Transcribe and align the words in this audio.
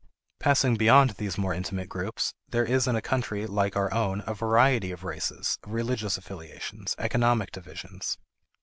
Passing 0.39 0.77
beyond 0.77 1.11
these 1.11 1.37
more 1.37 1.53
intimate 1.53 1.87
groups, 1.87 2.33
there 2.49 2.65
is 2.65 2.87
in 2.87 2.95
a 2.95 3.03
country 3.03 3.45
like 3.45 3.75
our 3.75 3.93
own 3.93 4.23
a 4.25 4.33
variety 4.33 4.91
of 4.91 5.03
races, 5.03 5.59
religious 5.67 6.17
affiliations, 6.17 6.95
economic 6.97 7.51
divisions. 7.51 8.17